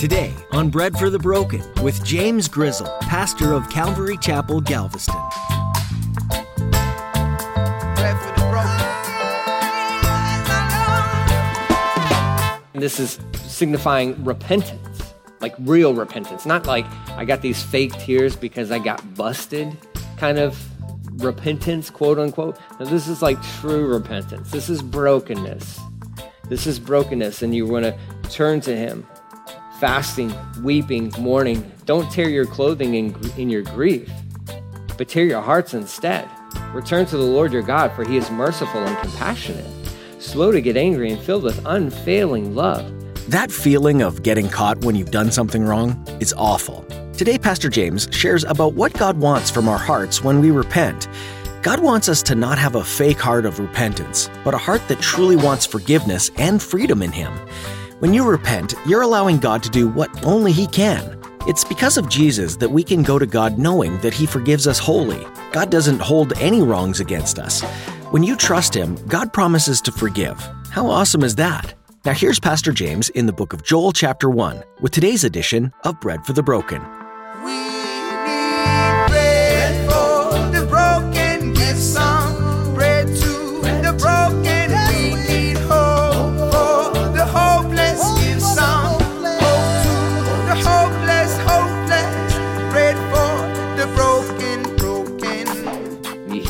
[0.00, 5.14] Today on Bread for the Broken with James Grizzle, pastor of Calvary Chapel, Galveston.
[12.72, 18.70] This is signifying repentance, like real repentance, not like I got these fake tears because
[18.70, 19.76] I got busted
[20.16, 20.58] kind of
[21.22, 22.58] repentance, quote unquote.
[22.78, 24.50] Now, this is like true repentance.
[24.50, 25.78] This is brokenness.
[26.48, 27.98] This is brokenness, and you want to
[28.30, 29.06] turn to Him
[29.80, 30.32] fasting,
[30.62, 31.68] weeping, mourning.
[31.86, 34.10] Don't tear your clothing in, in your grief,
[34.98, 36.28] but tear your hearts instead.
[36.74, 39.66] Return to the Lord your God, for he is merciful and compassionate,
[40.18, 42.92] slow to get angry and filled with unfailing love.
[43.28, 46.84] That feeling of getting caught when you've done something wrong is awful.
[47.14, 51.08] Today, Pastor James shares about what God wants from our hearts when we repent.
[51.62, 55.00] God wants us to not have a fake heart of repentance, but a heart that
[55.00, 57.32] truly wants forgiveness and freedom in Him.
[58.00, 61.20] When you repent, you're allowing God to do what only He can.
[61.46, 64.78] It's because of Jesus that we can go to God knowing that He forgives us
[64.78, 65.26] wholly.
[65.52, 67.60] God doesn't hold any wrongs against us.
[68.10, 70.40] When you trust Him, God promises to forgive.
[70.70, 71.74] How awesome is that?
[72.06, 76.00] Now, here's Pastor James in the book of Joel, chapter 1, with today's edition of
[76.00, 76.80] Bread for the Broken.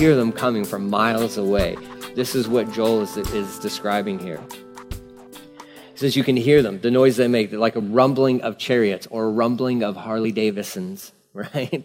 [0.01, 1.77] Hear them coming from miles away.
[2.15, 4.41] This is what Joel is, is describing here.
[5.93, 9.06] He says you can hear them, the noise they make, like a rumbling of chariots
[9.11, 11.84] or a rumbling of Harley Davidsons, right?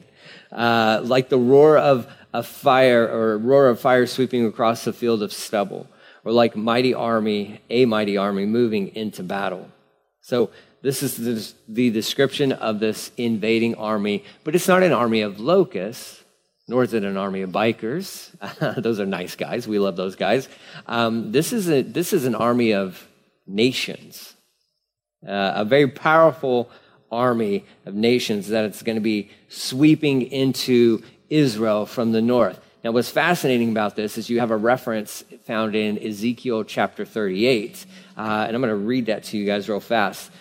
[0.49, 4.93] Uh, like the roar of a fire or a roar of fire sweeping across the
[4.93, 5.85] field of stubble,
[6.23, 9.69] or like mighty army, a mighty army moving into battle.
[10.21, 15.19] So this is the, the description of this invading army, but it's not an army
[15.19, 16.21] of locusts
[16.67, 18.31] nor is it an army of bikers.
[18.81, 19.67] those are nice guys.
[19.67, 20.49] We love those guys.
[20.87, 23.07] Um, this, is a, this is an army of
[23.45, 24.35] nations,
[25.27, 26.69] uh, a very powerful
[27.11, 32.59] army of nations that it's going to be sweeping into Israel from the north.
[32.83, 37.85] Now, what's fascinating about this is you have a reference found in Ezekiel chapter 38,
[38.15, 40.31] uh, and I'm going to read that to you guys real fast.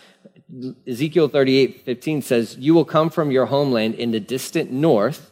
[0.87, 5.31] Ezekiel 38 15 says, You will come from your homeland in the distant north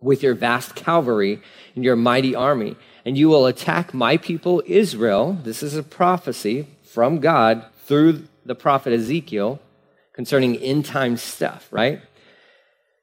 [0.00, 1.40] with your vast cavalry
[1.74, 5.38] and your mighty army, and you will attack my people Israel.
[5.42, 9.60] This is a prophecy from God through the prophet Ezekiel
[10.12, 12.00] concerning end time stuff, right?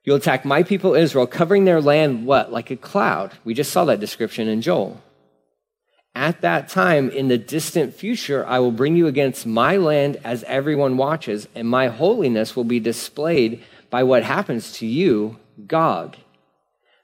[0.03, 2.51] You'll attack my people Israel, covering their land what?
[2.51, 3.33] Like a cloud.
[3.43, 5.01] We just saw that description in Joel.
[6.13, 10.43] At that time, in the distant future, I will bring you against my land as
[10.43, 16.15] everyone watches, and my holiness will be displayed by what happens to you, Gog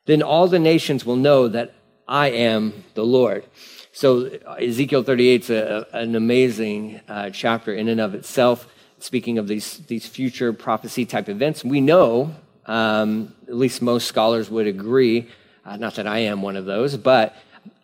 [0.06, 1.74] then all the nations will know that
[2.08, 3.46] I am the Lord.
[3.94, 4.26] So
[4.60, 8.68] Ezekiel 38 is a, an amazing uh, chapter in and of itself,
[9.00, 11.64] speaking of these, these future prophecy type events.
[11.64, 12.34] We know,
[12.66, 15.30] um, at least most scholars would agree,
[15.66, 17.36] uh, not that I am one of those, but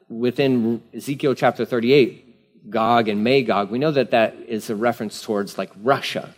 [0.09, 5.57] within Ezekiel chapter 38, Gog and Magog, we know that that is a reference towards
[5.57, 6.33] like Russia.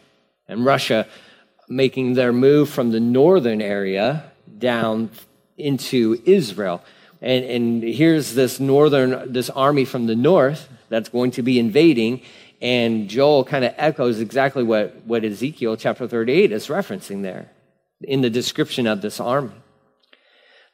[0.47, 1.07] And Russia
[1.68, 5.12] making their move from the northern area down
[5.59, 6.81] into Israel.
[7.21, 12.21] And, and here's this northern, this army from the north that's going to be invading.
[12.61, 17.49] And Joel kind of echoes exactly what, what Ezekiel chapter 38 is referencing there
[18.01, 19.53] in the description of this army.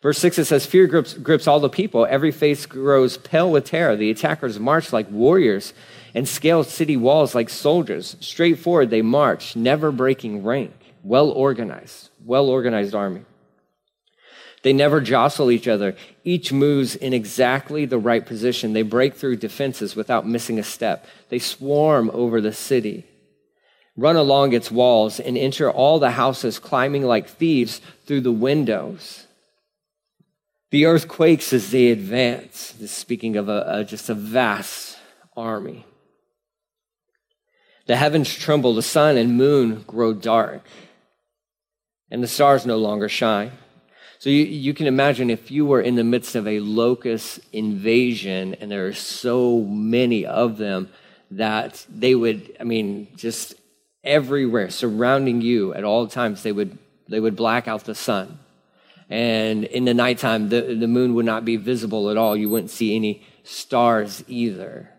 [0.02, 2.06] Verse 6, it says, Fear grips, grips all the people.
[2.06, 3.96] Every face grows pale with terror.
[3.96, 5.74] The attackers march like warriors
[6.14, 8.16] and scale city walls like soldiers.
[8.20, 10.74] Straight forward they march, never breaking rank.
[11.04, 13.26] Well organized, well organized army.
[14.66, 15.96] They never jostle each other.
[16.24, 18.74] Each moves in exactly the right position.
[18.74, 21.06] They break through defenses without missing a step.
[21.30, 23.06] They swarm over the city,
[23.96, 29.28] run along its walls, and enter all the houses, climbing like thieves through the windows.
[30.72, 32.72] The earth quakes as they advance.
[32.72, 34.98] This is speaking of a, a, just a vast
[35.38, 35.86] army.
[37.86, 40.64] The heavens tremble, the sun and moon grow dark,
[42.10, 43.52] and the stars no longer shine.
[44.26, 48.56] So you, you can imagine if you were in the midst of a locust invasion
[48.56, 50.90] and there are so many of them
[51.30, 53.54] that they would, I mean, just
[54.04, 56.76] everywhere surrounding you at all times, they would,
[57.08, 58.40] they would black out the sun.
[59.12, 62.36] And in the nighttime, the, the moon would not be visible at all.
[62.36, 64.90] You wouldn't see any stars either.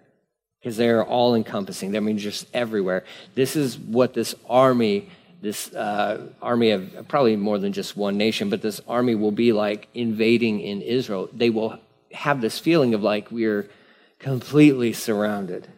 [0.67, 1.97] because they're all encompassing.
[1.97, 3.05] I mean, just everywhere.
[3.37, 8.51] This is what this army, this uh, army of probably more than just one nation,
[8.51, 11.29] but this army will be like invading in Israel.
[11.33, 11.79] They will
[12.13, 13.69] have this feeling of like we're
[14.19, 15.69] completely surrounded.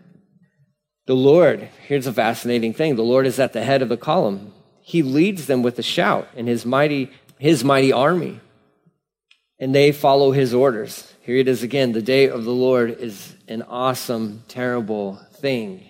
[1.07, 4.53] The Lord, here's a fascinating thing the Lord is at the head of the column.
[4.81, 8.41] He leads them with a shout and his mighty, his mighty army.
[9.59, 11.13] And they follow his orders.
[11.23, 11.93] Here it is again.
[11.93, 15.85] The day of the Lord is an awesome, terrible thing.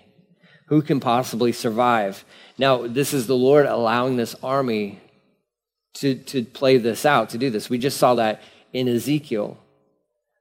[0.66, 2.24] Who can possibly survive?
[2.58, 5.00] Now, this is the Lord allowing this army
[5.94, 7.70] to, to play this out, to do this.
[7.70, 9.56] We just saw that in Ezekiel,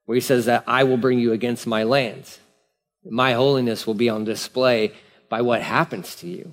[0.05, 2.39] where he says that I will bring you against my lands.
[3.05, 4.93] My holiness will be on display
[5.29, 6.51] by what happens to you.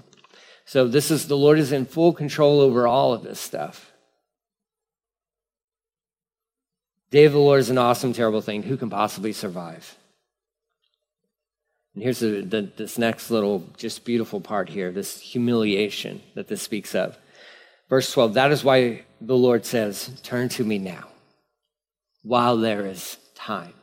[0.67, 3.93] So this is the Lord is in full control over all of this stuff.
[7.11, 8.65] Day of the Lord is an awesome, terrible thing.
[8.65, 9.97] Who can possibly survive?
[11.95, 16.63] And here's the, the, this next little, just beautiful part here this humiliation that this
[16.63, 17.17] speaks of.
[17.89, 21.09] Verse 12 That is why the Lord says, Turn to me now,
[22.23, 23.75] while there is time.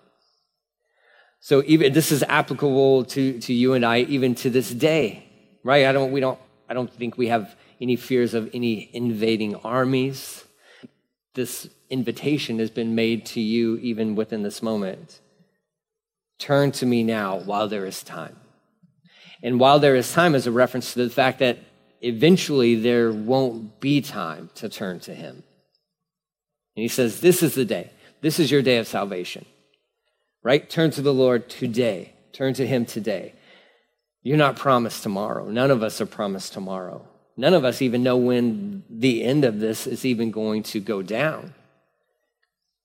[1.39, 5.27] So even this is applicable to, to you and I even to this day,
[5.63, 5.87] right?
[5.87, 10.45] I don't we don't I don't think we have any fears of any invading armies.
[11.33, 15.19] This invitation has been made to you even within this moment.
[16.41, 18.35] Turn to me now while there is time.
[19.41, 21.59] And while there is time is a reference to the fact that
[22.01, 25.43] eventually there won't be time to turn to him.
[26.75, 27.91] And he says, This is the day.
[28.21, 29.45] This is your day of salvation
[30.43, 30.69] right?
[30.69, 32.13] Turn to the Lord today.
[32.33, 33.33] Turn to Him today.
[34.23, 35.49] You're not promised tomorrow.
[35.49, 37.07] None of us are promised tomorrow.
[37.37, 41.01] None of us even know when the end of this is even going to go
[41.01, 41.53] down.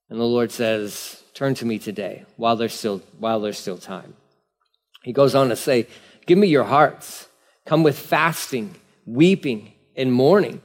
[0.09, 4.15] And the Lord says, Turn to me today while there's still, while there's still time.
[5.05, 5.87] He goes on to say,
[6.27, 7.29] Give me your hearts.
[7.67, 8.75] Come with fasting,
[9.07, 10.61] weeping, and mourning.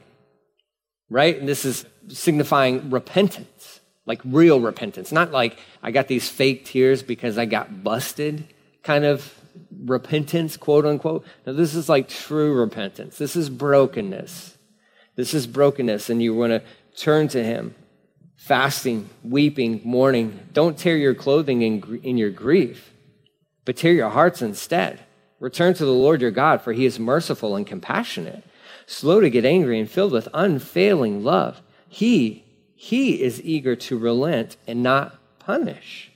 [1.08, 1.38] Right?
[1.38, 7.02] And this is signifying repentance like real repentance, not like I got these fake tears
[7.02, 8.44] because I got busted
[8.82, 9.32] kind of
[9.84, 11.24] repentance, quote unquote.
[11.46, 13.18] Now, this is like true repentance.
[13.18, 14.56] This is brokenness.
[15.14, 16.62] This is brokenness, and you want to
[16.96, 17.74] turn to Him,
[18.42, 20.40] fasting, weeping, mourning.
[20.52, 22.92] Don't tear your clothing in, in your grief,
[23.64, 24.98] but tear your hearts instead.
[25.38, 28.42] Return to the Lord your God, for He is merciful and compassionate,
[28.84, 31.62] slow to get angry, and filled with unfailing love.
[31.88, 32.44] He
[32.74, 36.10] he is eager to relent and not punish.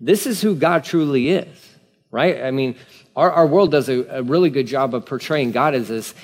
[0.00, 1.76] This is who God truly is,
[2.10, 2.42] right?
[2.42, 2.76] I mean,
[3.14, 6.14] our, our world does a, a really good job of portraying God as this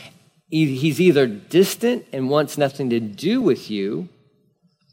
[0.49, 4.09] he's either distant and wants nothing to do with you,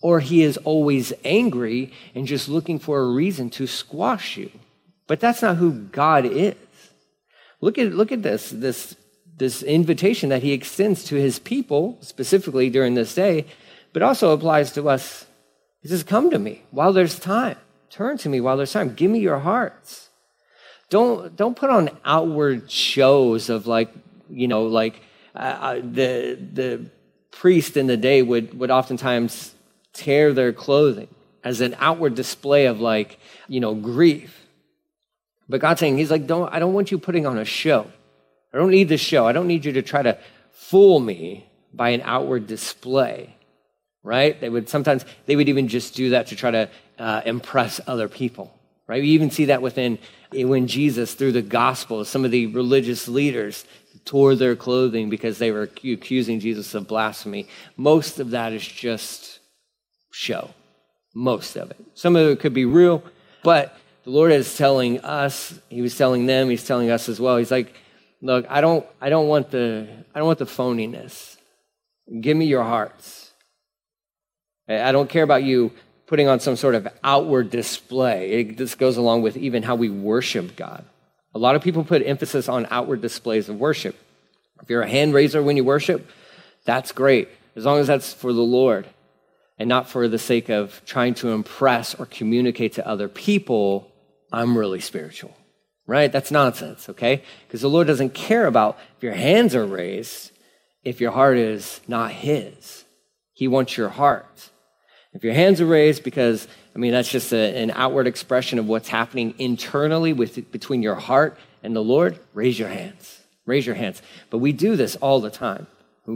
[0.06, 4.52] or he is always angry and just looking for a reason to squash you.
[5.08, 6.56] But that's not who God is.
[7.62, 8.96] Look at, look at this, this,
[9.38, 13.46] this invitation that he extends to his people, specifically during this day
[13.96, 15.26] but also applies to us.
[15.82, 17.56] He says, Come to me while there's time.
[17.90, 18.94] Turn to me while there's time.
[18.94, 20.10] Give me your hearts.
[20.90, 23.94] Don't, don't put on outward shows of like,
[24.30, 25.02] you know, like
[25.34, 26.90] uh, uh, the, the
[27.32, 29.55] priest in the day would, would oftentimes
[29.96, 31.08] tear their clothing
[31.44, 34.46] as an outward display of like, you know, grief.
[35.50, 37.92] But God's saying, He's like, don't, I don't want you putting on a show.
[38.54, 39.28] I don't need the show.
[39.28, 40.18] I don't need you to try to
[40.52, 43.36] fool me by an outward display
[44.06, 44.40] right?
[44.40, 46.70] They would sometimes, they would even just do that to try to
[47.00, 48.54] uh, impress other people,
[48.88, 49.02] right?
[49.02, 49.98] We even see that within,
[50.32, 53.66] when Jesus, through the gospel, some of the religious leaders
[54.06, 57.48] tore their clothing because they were accusing Jesus of blasphemy.
[57.76, 59.35] Most of that is just
[60.16, 60.50] show.
[61.14, 61.78] Most of it.
[61.94, 63.04] Some of it could be real,
[63.44, 67.38] but the Lord is telling us, He was telling them, He's telling us as well.
[67.38, 67.74] He's like,
[68.22, 71.38] look, I don't, I don't want the, I don't want the phoniness.
[72.22, 73.32] Give me your hearts.
[74.68, 75.72] I don't care about you
[76.08, 78.32] putting on some sort of outward display.
[78.32, 80.86] It, this goes along with even how we worship God.
[81.34, 83.96] A lot of people put emphasis on outward displays of worship.
[84.62, 86.10] If you're a hand raiser when you worship,
[86.64, 88.88] that's great, as long as that's for the Lord
[89.58, 93.92] and not for the sake of trying to impress or communicate to other people,
[94.32, 95.36] I'm really spiritual,
[95.88, 96.12] right?
[96.12, 97.24] That's nonsense, okay?
[97.48, 100.32] Because the Lord doesn't care about if your hands are raised
[100.86, 102.86] if your heart is not His.
[103.34, 104.52] He wants your heart.
[105.14, 108.68] If your hands are raised, because, I mean, that's just a, an outward expression of
[108.68, 113.22] what's happening internally with, between your heart and the Lord, raise your hands.
[113.46, 114.02] Raise your hands.
[114.30, 115.68] But we do this all the time.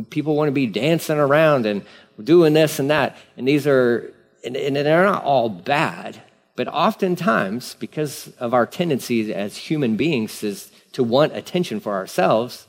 [0.09, 1.83] People want to be dancing around and
[2.23, 3.17] doing this and that.
[3.37, 6.21] And these are, and, and they're not all bad,
[6.55, 12.67] But oftentimes, because of our tendencies as human beings is to want attention for ourselves,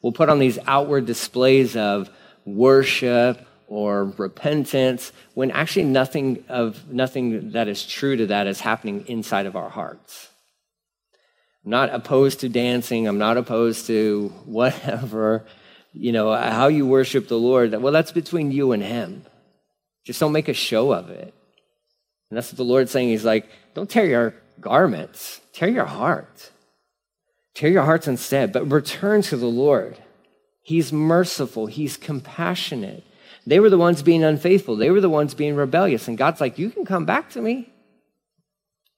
[0.00, 2.08] we'll put on these outward displays of
[2.44, 9.04] worship or repentance when actually nothing of nothing that is true to that is happening
[9.08, 10.28] inside of our hearts.
[11.64, 15.44] I'm not opposed to dancing, I'm not opposed to whatever,
[15.94, 17.72] you know, how you worship the Lord.
[17.72, 19.24] Well, that's between you and him.
[20.04, 21.32] Just don't make a show of it.
[22.30, 23.08] And that's what the Lord's saying.
[23.08, 26.50] He's like, don't tear your garments, tear your heart.
[27.54, 29.96] Tear your hearts instead, but return to the Lord.
[30.62, 33.04] He's merciful, He's compassionate.
[33.46, 36.08] They were the ones being unfaithful, they were the ones being rebellious.
[36.08, 37.70] And God's like, You can come back to me.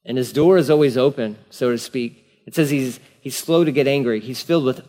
[0.05, 2.25] And His door is always open, so to speak.
[2.47, 4.87] It says He's, he's slow to get angry, He's filled with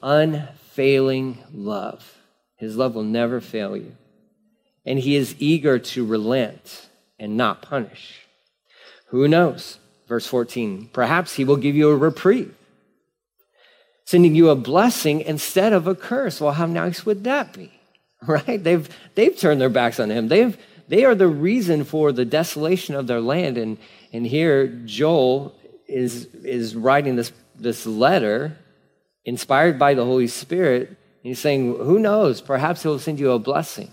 [0.79, 2.19] unfailing love.
[2.57, 3.97] His love will never fail you.
[4.87, 8.21] And He is eager to relent and not punish.
[9.09, 9.79] Who knows?
[10.07, 12.55] Verse 14, perhaps He will give you a reprieve
[14.05, 16.41] sending you a blessing instead of a curse.
[16.41, 17.73] Well, how nice would that be?
[18.27, 18.65] Right?
[18.65, 20.27] They've, they've turned their backs on him.
[20.27, 20.57] They've,
[20.89, 23.59] they are the reason for the desolation of their land.
[23.59, 23.79] And,
[24.13, 25.55] and here, Joel
[25.87, 28.57] is, is writing this, this letter
[29.29, 30.97] inspired by the Holy Spirit.
[31.23, 32.41] He's saying, Who knows?
[32.41, 33.91] Perhaps he'll send you a blessing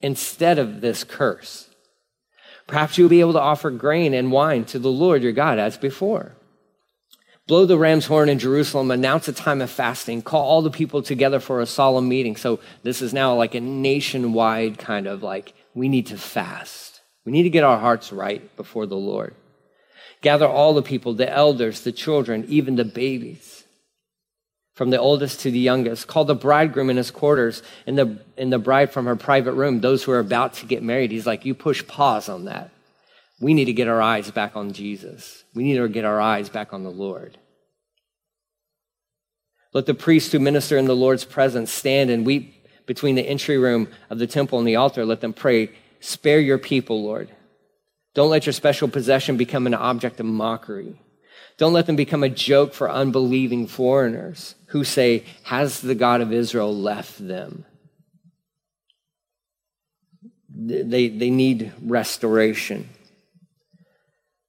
[0.00, 1.70] instead of this curse.
[2.66, 5.78] Perhaps you'll be able to offer grain and wine to the Lord your God as
[5.78, 6.34] before.
[7.46, 11.00] Blow the ram's horn in Jerusalem, announce a time of fasting, call all the people
[11.00, 12.36] together for a solemn meeting.
[12.36, 17.00] So this is now like a nationwide kind of like, we need to fast.
[17.24, 19.34] We need to get our hearts right before the Lord.
[20.20, 23.57] Gather all the people, the elders, the children, even the babies,
[24.78, 26.06] from the oldest to the youngest.
[26.06, 29.80] Call the bridegroom in his quarters and the, and the bride from her private room,
[29.80, 31.10] those who are about to get married.
[31.10, 32.70] He's like, you push pause on that.
[33.40, 35.42] We need to get our eyes back on Jesus.
[35.52, 37.38] We need to get our eyes back on the Lord.
[39.74, 43.58] Let the priests who minister in the Lord's presence stand and weep between the entry
[43.58, 45.04] room of the temple and the altar.
[45.04, 47.30] Let them pray, Spare your people, Lord.
[48.14, 51.00] Don't let your special possession become an object of mockery.
[51.58, 56.32] Don't let them become a joke for unbelieving foreigners who say, Has the God of
[56.32, 57.64] Israel left them?
[60.48, 62.88] They, they need restoration.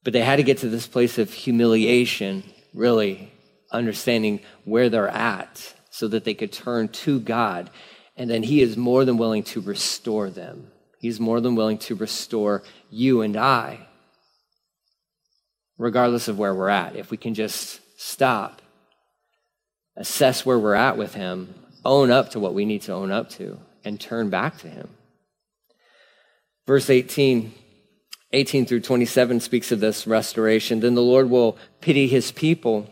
[0.03, 3.33] But they had to get to this place of humiliation, really
[3.71, 7.71] understanding where they're at so that they could turn to God.
[8.15, 10.71] And then He is more than willing to restore them.
[10.99, 12.61] He's more than willing to restore
[12.91, 13.87] you and I,
[15.79, 16.95] regardless of where we're at.
[16.95, 18.61] If we can just stop,
[19.95, 23.31] assess where we're at with Him, own up to what we need to own up
[23.31, 24.89] to, and turn back to Him.
[26.67, 27.53] Verse 18
[28.31, 30.81] 18 through 27 speaks of this restoration.
[30.81, 32.87] Then the Lord will pity his people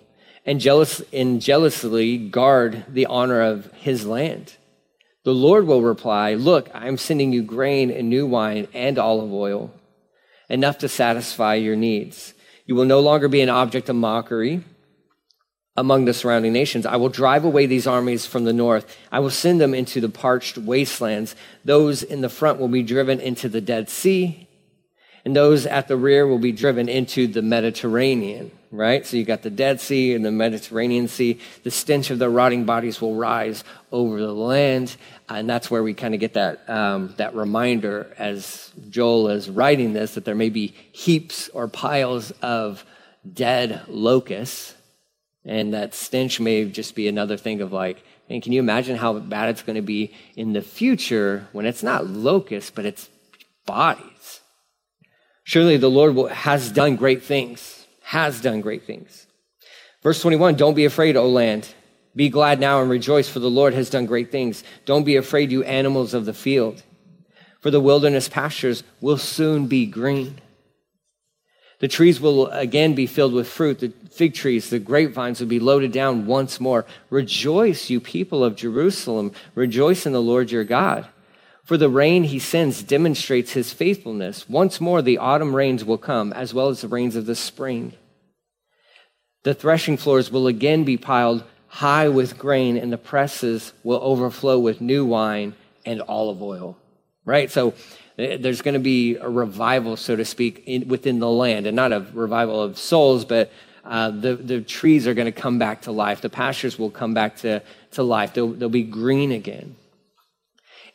[0.45, 4.55] and, jealous, and jealously guard the honor of his land.
[5.25, 9.71] The Lord will reply, Look, I'm sending you grain and new wine and olive oil,
[10.49, 12.33] enough to satisfy your needs.
[12.67, 14.63] You will no longer be an object of mockery
[15.75, 16.85] among the surrounding nations.
[16.85, 18.95] I will drive away these armies from the north.
[19.11, 21.35] I will send them into the parched wastelands.
[21.65, 24.47] Those in the front will be driven into the Dead Sea
[25.27, 29.05] and those at the rear will be driven into the Mediterranean, right?
[29.05, 31.39] So you got the Dead Sea and the Mediterranean Sea.
[31.63, 34.95] The stench of the rotting bodies will rise over the land.
[35.29, 39.93] And that's where we kind of get that, um, that reminder as Joel is writing
[39.93, 42.85] this that there may be heaps or piles of
[43.31, 44.73] dead locusts.
[45.45, 49.13] And that stench may just be another thing of like, and can you imagine how
[49.19, 53.09] bad it's going to be in the future when it's not locusts, but it's
[53.65, 54.41] bodies?
[55.45, 59.27] Surely the Lord has done great things, has done great things.
[60.01, 61.67] Verse 21 Don't be afraid, O land.
[62.15, 64.63] Be glad now and rejoice, for the Lord has done great things.
[64.85, 66.83] Don't be afraid, you animals of the field,
[67.59, 70.39] for the wilderness pastures will soon be green.
[71.79, 73.79] The trees will again be filled with fruit.
[73.79, 76.85] The fig trees, the grapevines will be loaded down once more.
[77.09, 79.33] Rejoice, you people of Jerusalem.
[79.53, 81.07] Rejoice in the Lord your God.
[81.67, 84.47] For the rain he sends demonstrates his faithfulness.
[84.47, 87.91] Once more, the autumn rains will come, as well as the rains of the spring.
[89.43, 94.57] The threshing floors will again be piled high with grain, and the presses will overflow
[94.57, 95.55] with new wine
[95.85, 96.77] and olive oil.
[97.25, 97.51] Right?
[97.51, 97.73] So
[98.17, 101.75] eh, there's going to be a revival, so to speak, in, within the land, and
[101.75, 103.51] not a revival of souls, but
[103.83, 106.21] uh, the, the trees are going to come back to life.
[106.21, 108.33] The pastures will come back to, to life.
[108.33, 109.75] They'll, they'll be green again.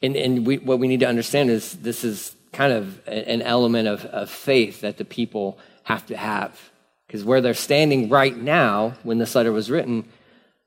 [0.02, 3.88] And, and we, what we need to understand is this is kind of an element
[3.88, 6.58] of, of faith that the people have to have.
[7.06, 10.08] Because where they're standing right now, when this letter was written,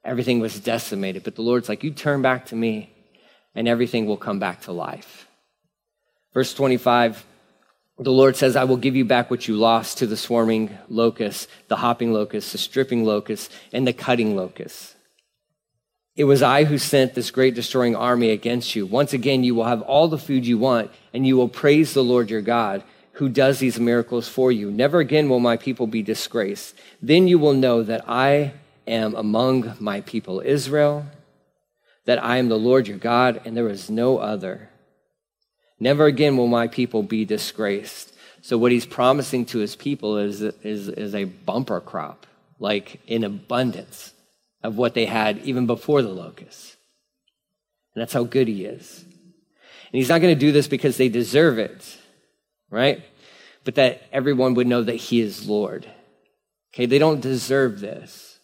[0.04, 1.24] everything was decimated.
[1.24, 2.92] But the Lord's like, You turn back to me,
[3.54, 5.28] and everything will come back to life.
[6.34, 7.26] Verse 25
[7.98, 11.50] the Lord says, I will give you back what you lost to the swarming locust,
[11.70, 14.95] the hopping locust, the stripping locust, and the cutting locust.
[16.16, 18.86] It was I who sent this great destroying army against you.
[18.86, 22.04] Once again, you will have all the food you want, and you will praise the
[22.04, 24.72] Lord your God, who does these miracles for you.
[24.72, 26.76] Never again will my people be disgraced.
[27.02, 28.54] Then you will know that I
[28.88, 31.06] am among my people Israel,
[32.06, 34.70] that I am the Lord your God, and there is no other.
[35.82, 38.14] Never again will my people be disgraced.
[38.42, 42.26] So, what he's promising to his people is, is, is a bumper crop,
[42.60, 44.14] like in abundance
[44.66, 46.76] of what they had even before the locusts.
[47.94, 49.04] And that's how good he is.
[49.04, 51.98] And he's not going to do this because they deserve it,
[52.70, 53.04] right?
[53.64, 55.88] But that everyone would know that he is Lord.
[56.74, 58.38] Okay, they don't deserve this.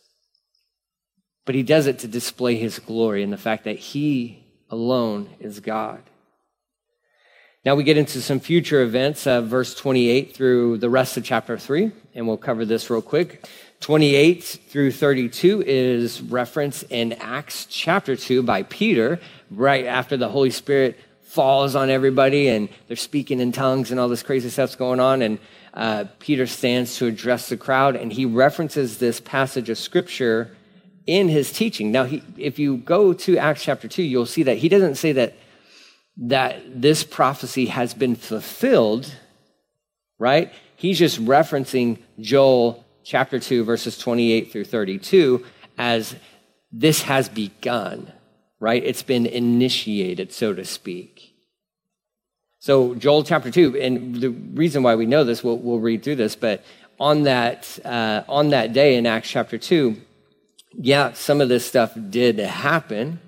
[1.46, 5.60] But he does it to display his glory and the fact that he alone is
[5.60, 6.02] God.
[7.66, 11.58] Now we get into some future events, uh, verse 28 through the rest of chapter
[11.58, 13.46] 3, and we'll cover this real quick.
[13.82, 19.20] 28 through 32 is referenced in Acts chapter 2 by Peter,
[19.50, 24.08] right after the Holy Spirit falls on everybody and they're speaking in tongues and all
[24.08, 25.24] this crazy stuff's going on.
[25.24, 25.40] And
[25.74, 30.56] uh, Peter stands to address the crowd, and he references this passage of scripture
[31.08, 31.92] in his teaching.
[31.92, 35.12] Now, he, if you go to Acts chapter 2, you'll see that he doesn't say
[35.14, 35.36] that
[36.18, 39.16] that this prophecy has been fulfilled,
[40.20, 40.54] right?
[40.76, 45.46] He's just referencing Joel chapter 2, verses 28 through 32
[45.78, 46.16] as
[46.72, 48.12] this has begun,
[48.60, 48.84] right?
[48.84, 51.36] It's been initiated, so to speak.
[52.60, 56.18] So, Joel chapter 2, and the reason why we know this, we'll, we'll read through
[56.18, 56.64] this, but
[57.00, 59.98] on that, uh, on that day in Acts chapter 2,
[60.74, 63.20] yeah, some of this stuff did happen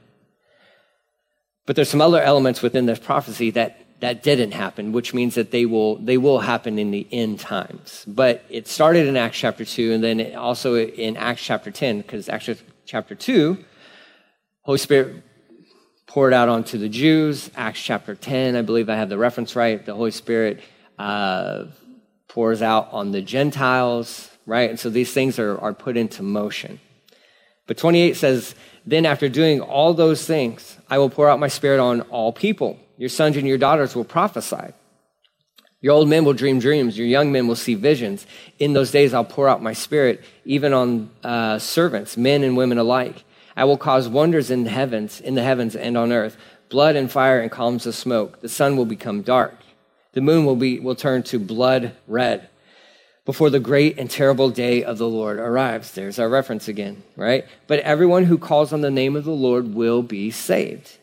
[1.66, 5.52] but there's some other elements within this prophecy that that didn't happen, which means that
[5.52, 8.04] they will they will happen in the end times.
[8.06, 12.28] But it started in Acts chapter two, and then also in Acts chapter ten, because
[12.28, 12.50] Acts
[12.86, 13.64] chapter two,
[14.64, 15.24] Holy Spirit
[16.06, 17.50] poured out onto the Jews.
[17.56, 19.84] Acts chapter ten, I believe I have the reference right.
[19.86, 20.60] The Holy Spirit
[21.00, 21.68] uh,
[22.28, 24.70] pours out on the Gentiles, right?
[24.70, 26.82] And so these things are are put into motion.
[27.68, 31.80] But 28 says then, after doing all those things, I will pour out my spirit
[31.80, 32.78] on all people.
[32.98, 34.74] Your sons and your daughters will prophesy.
[35.82, 36.98] Your old men will dream dreams.
[36.98, 38.26] Your young men will see visions.
[38.58, 42.78] In those days, I'll pour out my spirit even on uh, servants, men and women
[42.78, 43.26] alike.
[43.56, 46.38] I will cause wonders in the heavens, in the heavens and on earth,
[46.70, 48.42] blood and fire and columns of smoke.
[48.42, 49.58] The sun will become dark.
[50.14, 52.50] The moon will be will turn to blood red
[53.26, 55.92] before the great and terrible day of the Lord arrives.
[55.92, 57.46] There's our reference again, right?
[57.68, 60.98] But everyone who calls on the name of the Lord will be saved.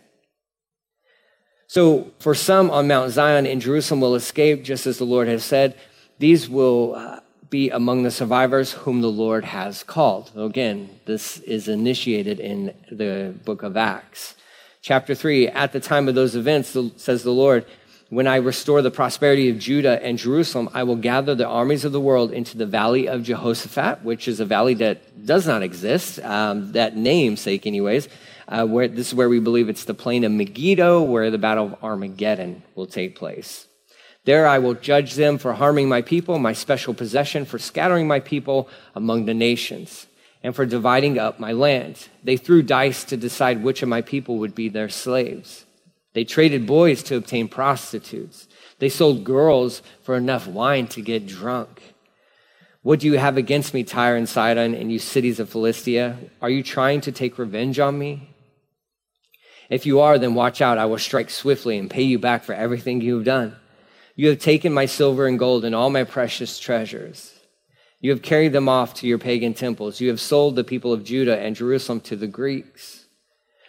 [1.71, 5.45] So, for some on Mount Zion in Jerusalem will escape, just as the Lord has
[5.45, 5.77] said.
[6.19, 10.33] These will uh, be among the survivors whom the Lord has called.
[10.37, 14.35] Again, this is initiated in the book of Acts.
[14.83, 17.65] Chapter 3 At the time of those events, says the Lord,
[18.09, 21.93] when I restore the prosperity of Judah and Jerusalem, I will gather the armies of
[21.93, 26.19] the world into the valley of Jehoshaphat, which is a valley that does not exist,
[26.19, 28.09] um, that namesake, anyways.
[28.51, 31.67] Uh, where this is where we believe it's the plain of Megiddo, where the battle
[31.67, 33.69] of Armageddon will take place.
[34.25, 38.19] There I will judge them for harming my people, my special possession, for scattering my
[38.19, 40.09] people among the nations,
[40.43, 42.09] and for dividing up my land.
[42.25, 45.65] They threw dice to decide which of my people would be their slaves.
[46.13, 48.49] They traded boys to obtain prostitutes.
[48.81, 51.95] They sold girls for enough wine to get drunk.
[52.83, 56.19] What do you have against me, Tyre and Sidon, and you cities of Philistia?
[56.43, 58.30] Are you trying to take revenge on me?
[59.71, 60.77] If you are, then watch out.
[60.77, 63.57] I will strike swiftly and pay you back for everything you have done.
[64.17, 67.33] You have taken my silver and gold and all my precious treasures.
[68.01, 70.01] You have carried them off to your pagan temples.
[70.01, 73.01] You have sold the people of Judah and Jerusalem to the Greeks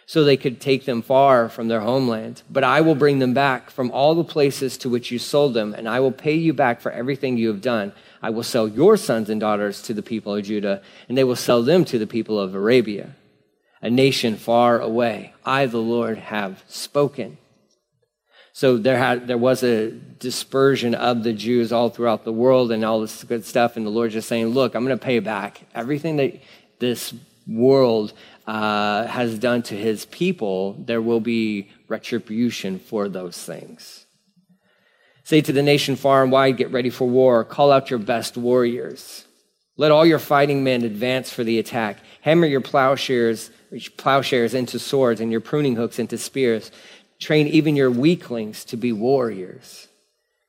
[0.06, 2.42] so they could take them far from their homeland.
[2.50, 5.72] But I will bring them back from all the places to which you sold them,
[5.72, 7.92] and I will pay you back for everything you have done.
[8.20, 11.36] I will sell your sons and daughters to the people of Judah, and they will
[11.36, 13.14] sell them to the people of Arabia,
[13.82, 15.34] a nation far away.
[15.44, 17.36] I, the Lord, have spoken.
[18.54, 22.84] So there, had, there was a dispersion of the Jews all throughout the world and
[22.84, 23.76] all this good stuff.
[23.76, 26.40] And the Lord just saying, Look, I'm going to pay back everything that
[26.78, 27.12] this
[27.46, 28.12] world
[28.46, 34.06] uh, has done to his people, there will be retribution for those things.
[35.24, 37.44] Say to the nation far and wide, get ready for war.
[37.44, 39.24] Call out your best warriors.
[39.76, 41.98] Let all your fighting men advance for the attack.
[42.22, 43.50] Hammer your plowshares,
[43.96, 46.70] plowshares into swords and your pruning hooks into spears.
[47.18, 49.88] Train even your weaklings to be warriors.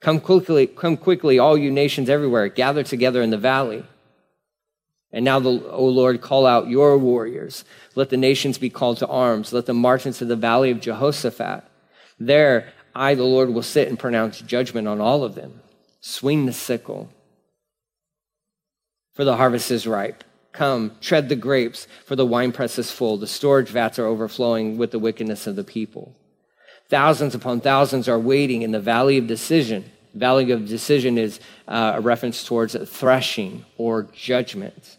[0.01, 2.47] Come quickly, come quickly, all you nations everywhere.
[2.49, 3.85] Gather together in the valley.
[5.11, 7.63] And now, O Lord, call out your warriors.
[7.95, 9.53] Let the nations be called to arms.
[9.53, 11.63] Let them march into the valley of Jehoshaphat.
[12.19, 15.61] There, I, the Lord, will sit and pronounce judgment on all of them.
[16.01, 17.09] Swing the sickle,
[19.13, 20.23] for the harvest is ripe.
[20.53, 23.17] Come, tread the grapes, for the winepress is full.
[23.17, 26.15] The storage vats are overflowing with the wickedness of the people.
[26.89, 29.91] Thousands upon thousands are waiting in the valley of decision.
[30.13, 34.97] Valley of decision is uh, a reference towards threshing or judgment.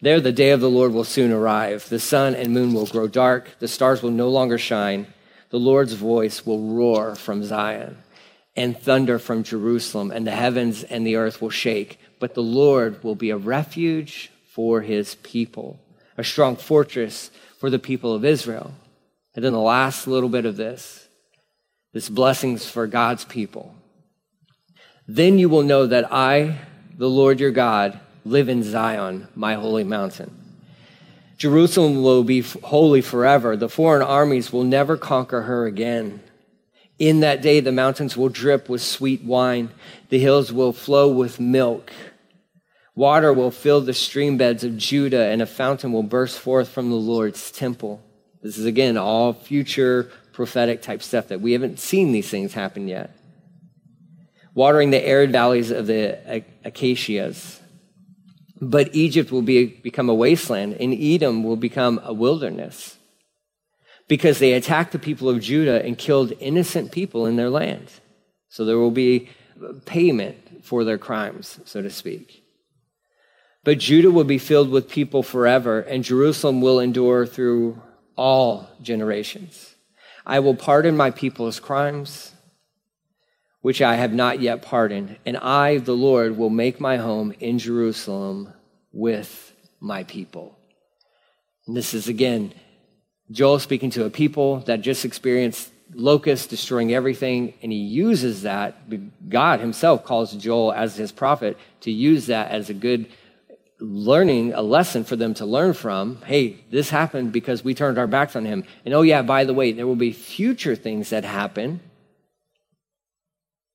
[0.00, 1.88] There, the day of the Lord will soon arrive.
[1.88, 3.50] The sun and moon will grow dark.
[3.58, 5.06] The stars will no longer shine.
[5.50, 7.98] The Lord's voice will roar from Zion
[8.56, 11.98] and thunder from Jerusalem, and the heavens and the earth will shake.
[12.24, 15.78] But the Lord will be a refuge for his people,
[16.16, 18.72] a strong fortress for the people of Israel.
[19.34, 21.06] And then the last little bit of this
[21.92, 23.74] this blessings for God's people.
[25.06, 26.60] Then you will know that I,
[26.96, 30.34] the Lord your God, live in Zion, my holy mountain.
[31.36, 33.54] Jerusalem will be holy forever.
[33.54, 36.22] The foreign armies will never conquer her again.
[36.98, 39.68] In that day, the mountains will drip with sweet wine,
[40.08, 41.92] the hills will flow with milk.
[42.94, 46.90] Water will fill the stream beds of Judah, and a fountain will burst forth from
[46.90, 48.00] the Lord's temple.
[48.42, 52.86] This is again all future prophetic type stuff that we haven't seen these things happen
[52.86, 53.16] yet.
[54.54, 57.60] Watering the arid valleys of the acacias.
[58.60, 62.96] But Egypt will be, become a wasteland, and Edom will become a wilderness
[64.06, 67.90] because they attacked the people of Judah and killed innocent people in their land.
[68.48, 69.28] So there will be
[69.86, 72.43] payment for their crimes, so to speak.
[73.64, 77.80] But Judah will be filled with people forever, and Jerusalem will endure through
[78.16, 79.74] all generations.
[80.26, 82.32] I will pardon my people's crimes,
[83.62, 87.58] which I have not yet pardoned, and I, the Lord, will make my home in
[87.58, 88.52] Jerusalem
[88.92, 90.58] with my people.
[91.66, 92.52] And this is again
[93.30, 98.76] Joel speaking to a people that just experienced locusts destroying everything, and he uses that.
[99.28, 103.06] God himself calls Joel as his prophet to use that as a good
[103.80, 106.22] learning a lesson for them to learn from.
[106.22, 108.64] Hey, this happened because we turned our backs on him.
[108.84, 111.80] And oh, yeah, by the way, there will be future things that happen.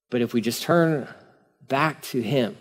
[0.09, 1.07] But if we just turn
[1.67, 2.57] back to him,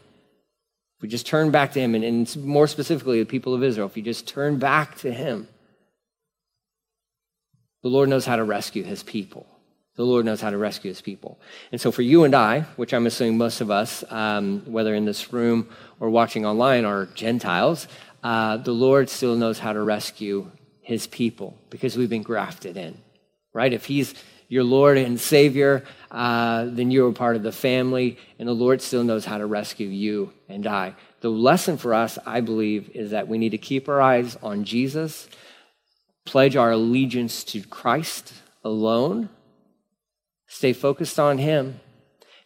[0.99, 3.87] if we just turn back to him, and, and more specifically, the people of Israel,
[3.87, 5.49] if you just turn back to him,
[7.83, 9.47] the Lord knows how to rescue his people.
[9.99, 11.41] The Lord knows how to rescue his people.
[11.73, 15.05] And so, for you and I, which I'm assuming most of us, um, whether in
[15.05, 17.89] this room or watching online, are Gentiles,
[18.23, 22.97] uh, the Lord still knows how to rescue his people because we've been grafted in,
[23.53, 23.73] right?
[23.73, 24.15] If he's
[24.47, 25.83] your Lord and Savior,
[26.13, 29.47] uh, then you're a part of the family, and the Lord still knows how to
[29.47, 30.95] rescue you and I.
[31.23, 34.63] The lesson for us, I believe, is that we need to keep our eyes on
[34.63, 35.29] Jesus,
[36.25, 38.33] pledge our allegiance to Christ
[38.63, 39.31] alone
[40.49, 41.79] Stay focused on Him.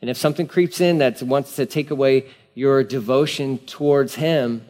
[0.00, 4.66] And if something creeps in that wants to take away your devotion towards Him,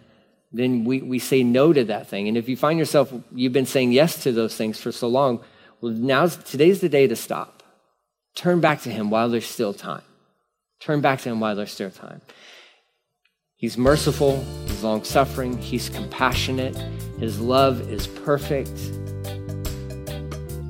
[0.53, 2.29] then we, we say no to that thing.
[2.29, 5.41] And if you find yourself, you've been saying yes to those things for so long,
[5.81, 7.63] well, now's, today's the day to stop.
[8.35, 10.03] Turn back to Him while there's still time.
[10.79, 12.21] Turn back to Him while there's still time.
[13.57, 16.77] He's merciful, He's long suffering, He's compassionate,
[17.19, 18.79] His love is perfect,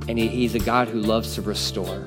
[0.08, 2.06] and he, He's a God who loves to restore.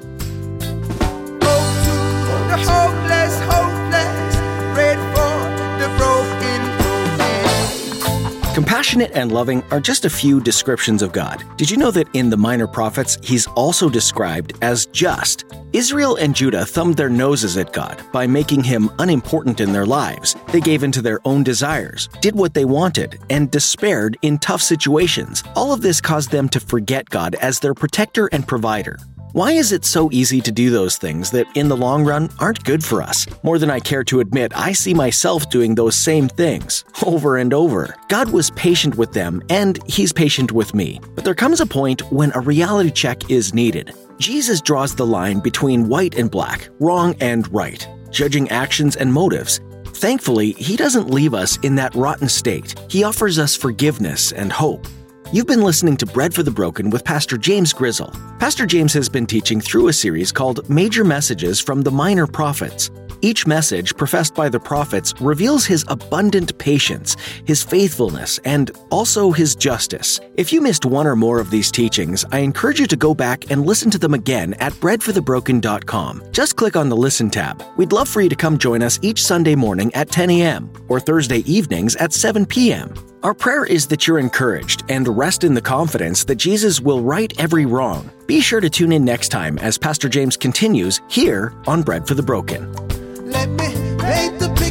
[8.56, 11.44] Compassionate and loving are just a few descriptions of God.
[11.58, 15.44] Did you know that in the Minor Prophets, he's also described as just?
[15.74, 20.38] Israel and Judah thumbed their noses at God by making him unimportant in their lives.
[20.54, 24.62] They gave in to their own desires, did what they wanted, and despaired in tough
[24.62, 25.44] situations.
[25.56, 28.98] All of this caused them to forget God as their protector and provider.
[29.36, 32.64] Why is it so easy to do those things that in the long run aren't
[32.64, 33.28] good for us?
[33.44, 37.54] More than I care to admit, I see myself doing those same things over and
[37.54, 37.98] over.
[38.08, 41.02] God was patient with them, and He's patient with me.
[41.16, 43.94] But there comes a point when a reality check is needed.
[44.20, 49.60] Jesus draws the line between white and black, wrong and right, judging actions and motives.
[49.88, 52.74] Thankfully, He doesn't leave us in that rotten state.
[52.90, 54.88] He offers us forgiveness and hope.
[55.36, 58.10] You've been listening to Bread for the Broken with Pastor James Grizzle.
[58.40, 62.90] Pastor James has been teaching through a series called Major Messages from the Minor Prophets.
[63.26, 69.56] Each message professed by the prophets reveals his abundant patience, his faithfulness, and also his
[69.56, 70.20] justice.
[70.36, 73.50] If you missed one or more of these teachings, I encourage you to go back
[73.50, 76.22] and listen to them again at breadforthebroken.com.
[76.32, 77.64] Just click on the Listen tab.
[77.78, 80.72] We'd love for you to come join us each Sunday morning at 10 a.m.
[80.88, 82.94] or Thursday evenings at 7 p.m.
[83.24, 87.34] Our prayer is that you're encouraged and rest in the confidence that Jesus will right
[87.40, 88.12] every wrong.
[88.28, 92.14] Be sure to tune in next time as Pastor James continues here on Bread for
[92.14, 92.85] the Broken.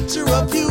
[0.04, 0.63] Picture of you